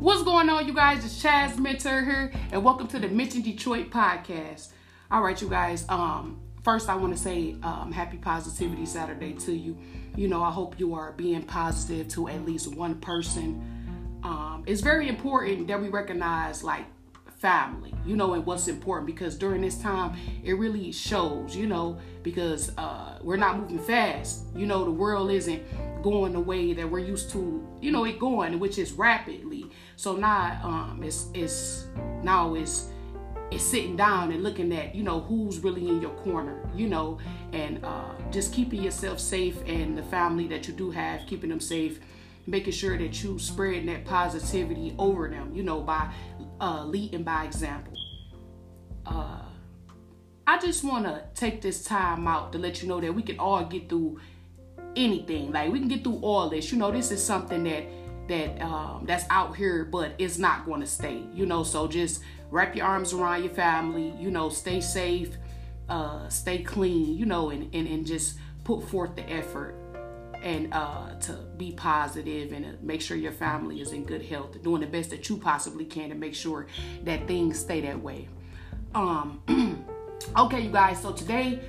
What's 0.00 0.22
going 0.22 0.48
on, 0.48 0.64
you 0.68 0.72
guys? 0.72 1.04
It's 1.04 1.20
Chazz 1.20 1.58
Mentor 1.58 2.04
here, 2.04 2.32
and 2.52 2.62
welcome 2.62 2.86
to 2.86 3.00
the 3.00 3.08
Mention 3.08 3.42
Detroit 3.42 3.90
podcast. 3.90 4.68
All 5.10 5.20
right, 5.22 5.42
you 5.42 5.48
guys. 5.48 5.84
Um, 5.88 6.40
first, 6.62 6.88
I 6.88 6.94
want 6.94 7.16
to 7.16 7.20
say 7.20 7.56
um, 7.64 7.90
Happy 7.90 8.16
Positivity 8.16 8.86
Saturday 8.86 9.32
to 9.32 9.52
you. 9.52 9.76
You 10.14 10.28
know, 10.28 10.40
I 10.40 10.52
hope 10.52 10.78
you 10.78 10.94
are 10.94 11.10
being 11.10 11.42
positive 11.42 12.06
to 12.10 12.28
at 12.28 12.44
least 12.44 12.72
one 12.76 13.00
person. 13.00 14.20
Um, 14.22 14.62
it's 14.68 14.82
very 14.82 15.08
important 15.08 15.66
that 15.66 15.82
we 15.82 15.88
recognize 15.88 16.62
like 16.62 16.84
family, 17.38 17.94
you 18.04 18.16
know, 18.16 18.34
and 18.34 18.44
what's 18.44 18.68
important 18.68 19.06
because 19.06 19.36
during 19.36 19.62
this 19.62 19.80
time 19.80 20.16
it 20.44 20.54
really 20.54 20.90
shows, 20.92 21.54
you 21.56 21.66
know, 21.66 21.98
because 22.22 22.72
uh, 22.76 23.18
we're 23.22 23.36
not 23.36 23.58
moving 23.58 23.78
fast. 23.78 24.42
You 24.54 24.66
know, 24.66 24.84
the 24.84 24.90
world 24.90 25.30
isn't 25.30 25.62
going 26.02 26.32
the 26.32 26.40
way 26.40 26.72
that 26.72 26.88
we're 26.88 26.98
used 26.98 27.30
to, 27.30 27.66
you 27.80 27.90
know, 27.92 28.04
it 28.04 28.18
going, 28.18 28.58
which 28.58 28.78
is 28.78 28.92
rapidly. 28.92 29.66
So 29.96 30.16
now 30.16 30.60
um 30.62 31.02
it's 31.02 31.26
it's 31.34 31.86
now 32.22 32.54
it's 32.54 32.88
it's 33.50 33.64
sitting 33.64 33.96
down 33.96 34.30
and 34.32 34.42
looking 34.42 34.72
at, 34.72 34.94
you 34.94 35.02
know, 35.02 35.20
who's 35.20 35.60
really 35.60 35.88
in 35.88 36.02
your 36.02 36.10
corner, 36.10 36.68
you 36.74 36.86
know, 36.86 37.18
and 37.52 37.82
uh, 37.84 38.12
just 38.30 38.52
keeping 38.52 38.82
yourself 38.82 39.18
safe 39.18 39.56
and 39.66 39.96
the 39.96 40.02
family 40.02 40.46
that 40.48 40.68
you 40.68 40.74
do 40.74 40.90
have, 40.90 41.26
keeping 41.26 41.48
them 41.48 41.60
safe, 41.60 41.98
making 42.46 42.72
sure 42.72 42.98
that 42.98 43.22
you 43.22 43.38
spreading 43.38 43.86
that 43.86 44.04
positivity 44.04 44.94
over 44.98 45.28
them, 45.28 45.54
you 45.54 45.62
know, 45.62 45.80
by 45.80 46.12
uh, 46.60 46.84
leading 46.84 47.22
by 47.22 47.44
example. 47.44 47.94
Uh, 49.06 49.42
I 50.46 50.58
just 50.58 50.84
want 50.84 51.04
to 51.04 51.22
take 51.34 51.60
this 51.60 51.84
time 51.84 52.26
out 52.26 52.52
to 52.52 52.58
let 52.58 52.82
you 52.82 52.88
know 52.88 53.00
that 53.00 53.14
we 53.14 53.22
can 53.22 53.38
all 53.38 53.64
get 53.64 53.88
through 53.88 54.18
anything. 54.96 55.52
Like 55.52 55.70
we 55.70 55.78
can 55.78 55.88
get 55.88 56.02
through 56.02 56.20
all 56.22 56.48
this. 56.48 56.72
You 56.72 56.78
know, 56.78 56.90
this 56.90 57.10
is 57.10 57.22
something 57.22 57.64
that 57.64 57.84
that 58.28 58.60
um, 58.62 59.04
that's 59.06 59.24
out 59.30 59.56
here, 59.56 59.84
but 59.84 60.12
it's 60.18 60.38
not 60.38 60.66
going 60.66 60.80
to 60.80 60.86
stay. 60.86 61.22
You 61.32 61.46
know, 61.46 61.62
so 61.62 61.86
just 61.86 62.22
wrap 62.50 62.74
your 62.74 62.86
arms 62.86 63.12
around 63.12 63.44
your 63.44 63.52
family. 63.54 64.14
You 64.18 64.30
know, 64.30 64.48
stay 64.48 64.80
safe, 64.80 65.36
uh, 65.88 66.28
stay 66.28 66.62
clean. 66.62 67.16
You 67.16 67.26
know, 67.26 67.50
and 67.50 67.74
and, 67.74 67.86
and 67.86 68.06
just 68.06 68.38
put 68.64 68.82
forth 68.88 69.16
the 69.16 69.28
effort 69.30 69.74
and 70.42 70.72
uh, 70.72 71.14
to 71.20 71.32
be 71.56 71.72
positive 71.72 72.52
and 72.52 72.64
to 72.64 72.84
make 72.84 73.00
sure 73.00 73.16
your 73.16 73.32
family 73.32 73.80
is 73.80 73.92
in 73.92 74.04
good 74.04 74.22
health, 74.22 74.62
doing 74.62 74.80
the 74.80 74.86
best 74.86 75.10
that 75.10 75.28
you 75.28 75.36
possibly 75.36 75.84
can 75.84 76.08
to 76.10 76.14
make 76.14 76.34
sure 76.34 76.66
that 77.04 77.26
things 77.26 77.58
stay 77.58 77.80
that 77.80 78.00
way. 78.00 78.28
Um, 78.94 79.42
okay, 80.38 80.60
you 80.60 80.70
guys. 80.70 81.00
So 81.02 81.12
today 81.12 81.60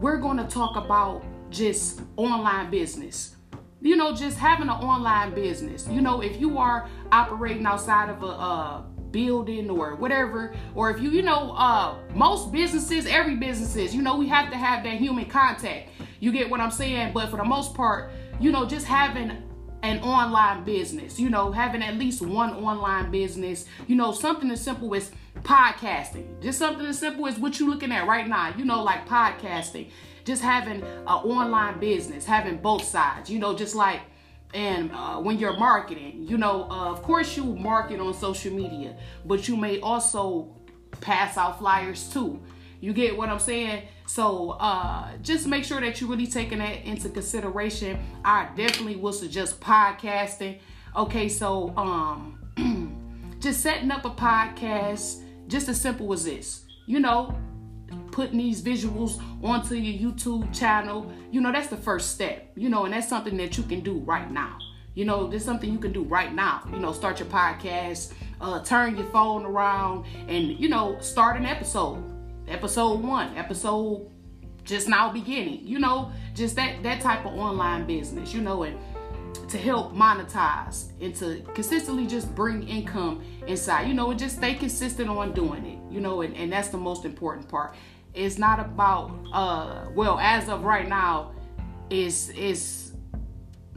we're 0.00 0.18
going 0.18 0.36
to 0.36 0.44
talk 0.44 0.76
about 0.76 1.24
just 1.50 2.00
online 2.16 2.70
business. 2.70 3.36
You 3.80 3.96
know, 3.96 4.14
just 4.14 4.38
having 4.38 4.68
an 4.68 4.74
online 4.74 5.34
business. 5.34 5.86
You 5.88 6.00
know, 6.00 6.20
if 6.20 6.40
you 6.40 6.58
are 6.58 6.88
operating 7.12 7.64
outside 7.64 8.10
of 8.10 8.22
a, 8.22 8.26
a 8.26 8.86
building 9.12 9.70
or 9.70 9.96
whatever, 9.96 10.54
or 10.74 10.90
if 10.90 11.00
you, 11.00 11.10
you 11.10 11.22
know, 11.22 11.52
uh, 11.52 11.96
most 12.14 12.52
businesses, 12.52 13.06
every 13.06 13.36
businesses, 13.36 13.94
you 13.94 14.02
know, 14.02 14.16
we 14.16 14.28
have 14.28 14.50
to 14.50 14.56
have 14.56 14.84
that 14.84 14.94
human 14.94 15.26
contact. 15.26 15.90
You 16.20 16.32
get 16.32 16.50
what 16.50 16.60
I'm 16.60 16.70
saying? 16.70 17.12
But 17.12 17.30
for 17.30 17.36
the 17.36 17.44
most 17.44 17.74
part, 17.74 18.10
you 18.40 18.50
know, 18.50 18.66
just 18.66 18.86
having 18.86 19.42
an 19.82 20.00
online 20.00 20.64
business, 20.64 21.20
you 21.20 21.30
know, 21.30 21.52
having 21.52 21.82
at 21.82 21.96
least 21.96 22.20
one 22.20 22.52
online 22.52 23.10
business, 23.10 23.66
you 23.86 23.94
know, 23.94 24.12
something 24.12 24.50
as 24.50 24.60
simple 24.60 24.94
as 24.94 25.12
podcasting. 25.42 26.42
Just 26.42 26.58
something 26.58 26.84
as 26.84 26.98
simple 26.98 27.26
as 27.28 27.38
what 27.38 27.60
you're 27.60 27.70
looking 27.70 27.92
at 27.92 28.06
right 28.06 28.26
now, 28.26 28.52
you 28.56 28.64
know, 28.64 28.82
like 28.82 29.06
podcasting 29.06 29.90
just 30.28 30.42
having 30.42 30.82
an 30.82 31.06
online 31.06 31.80
business, 31.80 32.26
having 32.26 32.58
both 32.58 32.84
sides, 32.84 33.30
you 33.30 33.38
know, 33.38 33.56
just 33.56 33.74
like 33.74 34.02
and 34.54 34.90
uh, 34.92 35.16
when 35.18 35.38
you're 35.38 35.56
marketing, 35.56 36.24
you 36.28 36.38
know, 36.38 36.68
uh, 36.70 36.90
of 36.90 37.02
course 37.02 37.36
you 37.36 37.44
market 37.44 38.00
on 38.00 38.14
social 38.14 38.52
media, 38.52 38.96
but 39.24 39.46
you 39.46 39.56
may 39.56 39.80
also 39.80 40.54
pass 41.00 41.36
out 41.36 41.58
flyers 41.58 42.08
too. 42.10 42.40
You 42.80 42.92
get 42.92 43.16
what 43.16 43.28
I'm 43.28 43.40
saying? 43.40 43.82
So 44.06 44.50
uh, 44.50 45.10
just 45.22 45.46
make 45.46 45.64
sure 45.64 45.80
that 45.80 46.00
you're 46.00 46.08
really 46.08 46.26
taking 46.26 46.58
that 46.58 46.84
into 46.84 47.08
consideration. 47.08 47.98
I 48.24 48.48
definitely 48.56 48.96
will 48.96 49.12
suggest 49.12 49.60
podcasting. 49.60 50.60
Okay, 50.96 51.28
so 51.28 51.74
um, 51.76 52.38
just 53.40 53.60
setting 53.60 53.90
up 53.90 54.04
a 54.04 54.10
podcast, 54.10 55.22
just 55.48 55.68
as 55.68 55.80
simple 55.80 56.12
as 56.12 56.24
this. 56.24 56.64
You 56.86 57.00
know, 57.00 57.36
putting 58.10 58.38
these 58.38 58.62
visuals 58.62 59.22
onto 59.42 59.74
your 59.74 60.10
YouTube 60.10 60.56
channel, 60.56 61.12
you 61.30 61.40
know, 61.40 61.52
that's 61.52 61.68
the 61.68 61.76
first 61.76 62.12
step, 62.12 62.50
you 62.54 62.68
know, 62.68 62.84
and 62.84 62.94
that's 62.94 63.08
something 63.08 63.36
that 63.36 63.56
you 63.56 63.62
can 63.64 63.80
do 63.80 63.98
right 64.00 64.30
now. 64.30 64.58
You 64.94 65.04
know, 65.04 65.28
there's 65.28 65.44
something 65.44 65.72
you 65.72 65.78
can 65.78 65.92
do 65.92 66.02
right 66.02 66.34
now. 66.34 66.62
You 66.72 66.80
know, 66.80 66.92
start 66.92 67.20
your 67.20 67.28
podcast, 67.28 68.12
uh, 68.40 68.62
turn 68.64 68.96
your 68.96 69.06
phone 69.06 69.44
around, 69.44 70.06
and, 70.26 70.58
you 70.58 70.68
know, 70.68 70.98
start 71.00 71.36
an 71.36 71.46
episode. 71.46 72.02
Episode 72.48 73.02
one, 73.02 73.36
episode 73.36 74.10
just 74.64 74.88
now 74.88 75.10
beginning, 75.10 75.66
you 75.66 75.78
know, 75.78 76.12
just 76.34 76.56
that 76.56 76.82
that 76.82 77.00
type 77.00 77.24
of 77.24 77.32
online 77.32 77.86
business, 77.86 78.34
you 78.34 78.40
know, 78.40 78.64
and 78.64 78.78
to 79.48 79.56
help 79.56 79.94
monetize 79.94 80.90
and 81.00 81.14
to 81.14 81.42
consistently 81.54 82.06
just 82.06 82.34
bring 82.34 82.66
income 82.68 83.22
inside, 83.46 83.88
you 83.88 83.94
know, 83.94 84.10
and 84.10 84.18
just 84.18 84.36
stay 84.36 84.54
consistent 84.54 85.08
on 85.08 85.32
doing 85.32 85.64
it, 85.64 85.78
you 85.92 86.00
know, 86.00 86.20
and, 86.20 86.36
and 86.36 86.52
that's 86.52 86.68
the 86.68 86.76
most 86.76 87.04
important 87.04 87.48
part 87.48 87.74
it's 88.14 88.38
not 88.38 88.58
about 88.58 89.12
uh 89.32 89.86
well 89.94 90.18
as 90.18 90.48
of 90.48 90.64
right 90.64 90.88
now 90.88 91.32
is 91.90 92.30
is 92.30 92.88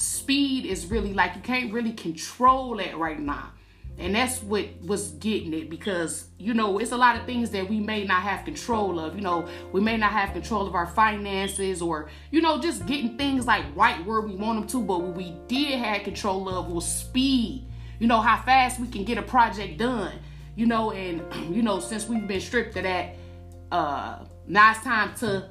speed 0.00 0.64
is 0.64 0.86
really 0.86 1.12
like 1.12 1.34
you 1.34 1.42
can't 1.42 1.72
really 1.72 1.92
control 1.92 2.78
it 2.78 2.96
right 2.96 3.20
now. 3.20 3.52
And 3.98 4.14
that's 4.14 4.42
what 4.42 4.64
was 4.80 5.10
getting 5.12 5.52
it 5.52 5.68
because 5.68 6.28
you 6.38 6.54
know 6.54 6.78
it's 6.78 6.92
a 6.92 6.96
lot 6.96 7.16
of 7.16 7.26
things 7.26 7.50
that 7.50 7.68
we 7.68 7.80
may 7.80 8.04
not 8.04 8.22
have 8.22 8.46
control 8.46 8.98
of. 8.98 9.14
You 9.14 9.20
know 9.20 9.46
we 9.72 9.80
may 9.80 9.98
not 9.98 10.12
have 10.12 10.32
control 10.32 10.66
of 10.66 10.74
our 10.74 10.86
finances 10.86 11.82
or 11.82 12.08
you 12.30 12.40
know 12.40 12.58
just 12.58 12.86
getting 12.86 13.18
things 13.18 13.46
like 13.46 13.64
right 13.76 14.04
where 14.06 14.22
we 14.22 14.34
want 14.34 14.60
them 14.60 14.68
to. 14.68 14.86
But 14.86 15.02
what 15.02 15.14
we 15.14 15.36
did 15.48 15.78
have 15.78 16.04
control 16.04 16.48
of 16.48 16.70
was 16.70 16.86
speed. 16.86 17.66
You 17.98 18.06
know 18.06 18.20
how 18.20 18.40
fast 18.42 18.80
we 18.80 18.88
can 18.88 19.04
get 19.04 19.18
a 19.18 19.22
project 19.22 19.76
done. 19.76 20.14
You 20.56 20.64
know 20.64 20.92
and 20.92 21.22
you 21.54 21.62
know 21.62 21.78
since 21.78 22.08
we've 22.08 22.26
been 22.26 22.40
stripped 22.40 22.76
of 22.76 22.84
that 22.84 23.16
uh 23.72 24.24
now 24.46 24.72
it's 24.72 24.82
time 24.82 25.14
to 25.16 25.48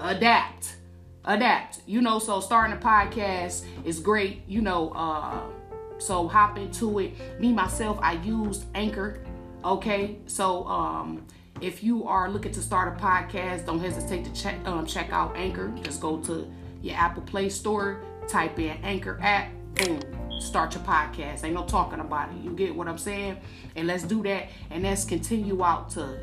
adapt. 0.00 0.76
Adapt. 1.24 1.80
You 1.86 2.00
know 2.02 2.18
so 2.18 2.40
starting 2.40 2.76
a 2.76 2.80
podcast 2.80 3.64
is 3.84 4.00
great 4.00 4.42
you 4.46 4.60
know 4.60 4.90
uh 4.90 5.40
so 5.98 6.28
hop 6.28 6.58
into 6.58 6.98
it. 6.98 7.40
Me 7.40 7.52
myself 7.52 7.98
i 8.02 8.14
used 8.14 8.64
anchor 8.74 9.22
okay? 9.64 10.18
So 10.26 10.66
um 10.66 11.26
if 11.60 11.82
you 11.82 12.04
are 12.08 12.28
looking 12.28 12.52
to 12.52 12.60
start 12.60 12.98
a 12.98 13.00
podcast 13.00 13.66
don't 13.66 13.78
hesitate 13.78 14.24
to 14.24 14.32
check 14.32 14.56
um, 14.66 14.84
check 14.86 15.12
out 15.12 15.36
anchor. 15.36 15.72
Just 15.82 16.00
go 16.00 16.18
to 16.18 16.50
your 16.82 16.96
apple 16.96 17.22
play 17.22 17.48
store 17.48 18.02
type 18.28 18.58
in 18.58 18.76
anchor 18.82 19.18
app 19.22 19.50
boom 19.74 20.00
start 20.40 20.74
your 20.74 20.82
podcast. 20.82 21.44
Ain't 21.44 21.54
no 21.54 21.64
talking 21.64 22.00
about 22.00 22.30
it. 22.30 22.42
You 22.42 22.50
get 22.50 22.74
what 22.74 22.88
i'm 22.88 22.98
saying? 22.98 23.38
And 23.76 23.86
let's 23.86 24.02
do 24.02 24.22
that. 24.24 24.48
And 24.70 24.82
let's 24.82 25.04
continue 25.04 25.62
out 25.62 25.90
to 25.90 26.18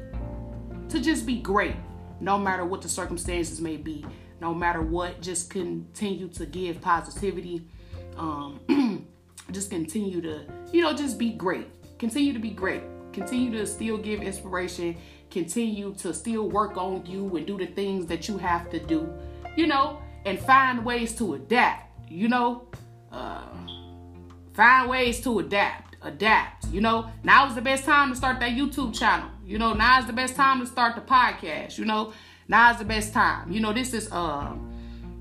to 0.90 1.00
just 1.00 1.26
be 1.26 1.40
great, 1.40 1.76
no 2.20 2.38
matter 2.38 2.66
what 2.66 2.82
the 2.82 2.90
circumstances 2.90 3.62
may 3.62 3.78
be, 3.78 4.06
no 4.42 4.54
matter 4.54 4.82
what. 4.82 5.22
Just 5.22 5.50
continue 5.50 6.28
to 6.30 6.46
give 6.46 6.82
positivity. 6.82 7.68
Um, 8.18 8.60
just 9.52 9.70
continue 9.70 10.22
to, 10.22 10.46
you 10.72 10.82
know, 10.82 10.94
just 10.94 11.18
be 11.18 11.32
great. 11.32 11.68
Continue 12.00 12.34
to 12.34 12.40
be 12.40 12.50
great. 12.50 12.84
Continue 13.14 13.52
to 13.52 13.66
still 13.66 13.98
give 13.98 14.22
inspiration. 14.22 14.98
Continue 15.30 15.94
to 15.96 16.14
still 16.14 16.50
work 16.50 16.78
on 16.78 17.06
you 17.06 17.36
and 17.36 17.46
do 17.46 17.58
the 17.58 17.68
things 17.68 18.08
that 18.08 18.28
you 18.28 18.38
have 18.38 18.70
to 18.72 18.80
do, 18.80 19.12
you 19.56 19.68
know, 19.68 20.02
and 20.26 20.40
find 20.40 20.84
ways 20.84 21.16
to 21.18 21.36
adapt, 21.36 22.10
you 22.10 22.28
know. 22.28 22.68
Uh, 23.12 23.48
find 24.54 24.90
ways 24.90 25.22
to 25.22 25.40
adapt 25.40 25.89
adapt. 26.02 26.68
You 26.70 26.82
know, 26.82 27.10
now 27.24 27.48
is 27.48 27.56
the 27.56 27.62
best 27.62 27.86
time 27.86 28.10
to 28.10 28.16
start 28.16 28.40
that 28.40 28.52
YouTube 28.52 28.98
channel. 28.98 29.30
You 29.46 29.58
know, 29.58 29.74
now 29.74 30.00
is 30.00 30.06
the 30.06 30.14
best 30.14 30.36
time 30.36 30.60
to 30.60 30.66
start 30.66 30.96
the 30.96 31.02
podcast. 31.02 31.78
You 31.78 31.86
know, 31.86 32.14
now 32.48 32.72
is 32.72 32.78
the 32.78 32.86
best 32.86 33.14
time. 33.14 33.52
You 33.52 33.60
know, 33.60 33.74
this 33.74 33.94
is 33.94 34.12
um 34.12 34.66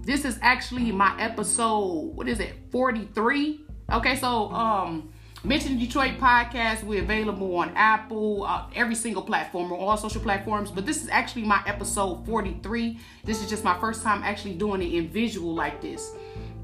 this 0.02 0.24
is 0.24 0.38
actually 0.40 0.90
my 0.90 1.20
episode, 1.20 2.14
what 2.14 2.28
is 2.28 2.40
it, 2.40 2.54
43? 2.70 3.60
Okay, 3.92 4.16
so 4.16 4.50
um 4.52 5.10
Mention 5.44 5.78
Detroit 5.78 6.18
podcast. 6.18 6.82
We're 6.82 7.02
available 7.02 7.54
on 7.56 7.70
Apple, 7.76 8.42
uh, 8.44 8.64
every 8.74 8.96
single 8.96 9.22
platform, 9.22 9.70
or 9.70 9.78
all 9.78 9.96
social 9.96 10.20
platforms. 10.20 10.72
But 10.72 10.84
this 10.84 11.00
is 11.00 11.08
actually 11.08 11.44
my 11.44 11.62
episode 11.64 12.26
43. 12.26 12.98
This 13.22 13.40
is 13.40 13.48
just 13.48 13.62
my 13.62 13.78
first 13.78 14.02
time 14.02 14.24
actually 14.24 14.54
doing 14.54 14.82
it 14.82 14.92
in 14.92 15.08
visual 15.08 15.54
like 15.54 15.80
this. 15.80 16.12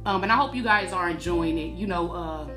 Um, 0.05 0.25
and 0.25 0.33
I 0.33 0.37
hope 0.37 0.57
you 0.57 0.65
guys 0.65 0.93
are 0.93 1.09
enjoying 1.09 1.57
it. 1.57 1.77
You 1.77 1.87
know, 1.87 2.11
uh, 2.11 2.49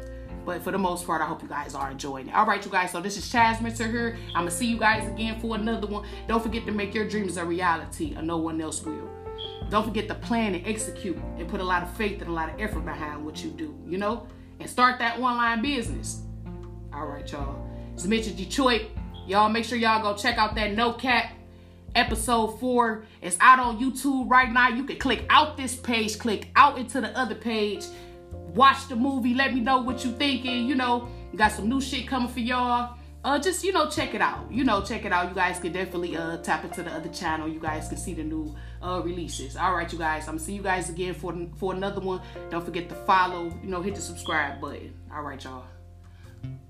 but 0.47 0.63
for 0.63 0.71
the 0.71 0.77
most 0.77 1.05
part, 1.05 1.21
I 1.21 1.25
hope 1.25 1.41
you 1.43 1.49
guys 1.49 1.75
are 1.75 1.91
enjoying 1.91 2.29
it. 2.29 2.33
All 2.33 2.45
right, 2.45 2.63
you 2.63 2.71
guys. 2.71 2.91
So 2.93 3.01
this 3.01 3.17
is 3.17 3.25
Chazz 3.25 3.61
Mentor 3.61 3.87
here. 3.87 4.17
I'm 4.29 4.43
gonna 4.43 4.51
see 4.51 4.65
you 4.65 4.77
guys 4.77 5.05
again 5.05 5.41
for 5.41 5.57
another 5.57 5.87
one. 5.87 6.07
Don't 6.25 6.41
forget 6.41 6.65
to 6.67 6.71
make 6.71 6.95
your 6.95 7.05
dreams 7.05 7.35
a 7.35 7.43
reality, 7.43 8.15
or 8.15 8.21
no 8.21 8.37
one 8.37 8.61
else 8.61 8.81
will. 8.81 9.09
Don't 9.69 9.85
forget 9.85 10.07
to 10.07 10.15
plan 10.15 10.55
and 10.55 10.65
execute, 10.65 11.17
and 11.37 11.49
put 11.49 11.59
a 11.59 11.63
lot 11.65 11.83
of 11.83 11.91
faith 11.97 12.21
and 12.21 12.29
a 12.29 12.33
lot 12.33 12.47
of 12.47 12.61
effort 12.61 12.85
behind 12.85 13.25
what 13.25 13.43
you 13.43 13.49
do. 13.49 13.77
You 13.85 13.97
know, 13.97 14.25
and 14.61 14.69
start 14.69 14.99
that 14.99 15.19
online 15.19 15.61
business. 15.61 16.21
All 16.93 17.07
right, 17.07 17.29
y'all. 17.29 17.67
It's 17.93 18.05
Mitch 18.05 18.27
in 18.27 18.37
Detroit. 18.37 18.83
Y'all 19.27 19.49
make 19.49 19.65
sure 19.65 19.77
y'all 19.77 20.01
go 20.01 20.17
check 20.17 20.37
out 20.37 20.55
that 20.55 20.75
No 20.75 20.93
Cap 20.93 21.33
episode 21.93 22.57
four. 22.57 23.03
It's 23.21 23.35
out 23.41 23.59
on 23.59 23.81
YouTube 23.81 24.29
right 24.29 24.49
now. 24.49 24.69
You 24.69 24.85
can 24.85 24.97
click 24.97 25.25
out 25.29 25.57
this 25.57 25.75
page, 25.75 26.17
click 26.17 26.47
out 26.55 26.77
into 26.77 27.01
the 27.01 27.09
other 27.19 27.35
page, 27.35 27.83
watch 28.31 28.87
the 28.87 28.95
movie. 28.95 29.33
Let 29.33 29.53
me 29.53 29.61
know 29.61 29.81
what 29.81 30.03
you 30.03 30.11
thinking. 30.11 30.67
You 30.67 30.75
know, 30.75 31.09
got 31.35 31.51
some 31.51 31.69
new 31.69 31.81
shit 31.81 32.07
coming 32.07 32.29
for 32.29 32.39
y'all. 32.39 32.97
Uh, 33.23 33.37
just 33.37 33.63
you 33.63 33.73
know, 33.73 33.89
check 33.89 34.13
it 34.13 34.21
out. 34.21 34.49
You 34.51 34.63
know, 34.63 34.81
check 34.81 35.03
it 35.03 35.11
out. 35.11 35.29
You 35.29 35.35
guys 35.35 35.59
can 35.59 35.71
definitely 35.73 36.15
uh 36.15 36.37
tap 36.37 36.63
into 36.63 36.83
the 36.83 36.91
other 36.91 37.09
channel. 37.09 37.47
You 37.47 37.59
guys 37.59 37.87
can 37.87 37.97
see 37.97 38.13
the 38.13 38.23
new 38.23 38.55
uh 38.81 39.01
releases. 39.03 39.57
All 39.57 39.75
right, 39.75 39.91
you 39.91 39.99
guys. 39.99 40.23
I'm 40.27 40.35
gonna 40.35 40.39
see 40.39 40.53
you 40.53 40.61
guys 40.61 40.89
again 40.89 41.13
for 41.13 41.35
for 41.57 41.73
another 41.73 41.99
one. 41.99 42.21
Don't 42.49 42.63
forget 42.63 42.87
to 42.89 42.95
follow. 42.95 43.53
You 43.61 43.69
know, 43.69 43.81
hit 43.81 43.95
the 43.95 44.01
subscribe 44.01 44.61
button. 44.61 44.93
All 45.13 45.23
right, 45.23 45.43
y'all. 45.43 45.65